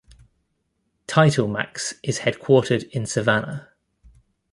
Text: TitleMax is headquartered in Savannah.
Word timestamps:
TitleMax 1.07 1.99
is 2.01 2.21
headquartered 2.21 2.89
in 2.89 3.05
Savannah. 3.05 3.69